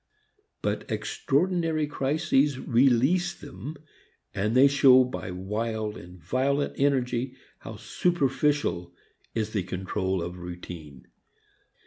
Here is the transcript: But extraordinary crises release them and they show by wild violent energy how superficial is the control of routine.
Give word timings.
But 0.63 0.91
extraordinary 0.91 1.85
crises 1.85 2.57
release 2.57 3.35
them 3.39 3.75
and 4.33 4.55
they 4.57 4.67
show 4.67 5.03
by 5.03 5.29
wild 5.29 5.95
violent 6.23 6.73
energy 6.79 7.35
how 7.59 7.75
superficial 7.75 8.95
is 9.35 9.51
the 9.51 9.61
control 9.61 10.23
of 10.23 10.39
routine. 10.39 11.05